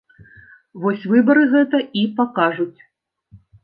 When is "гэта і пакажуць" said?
1.53-2.79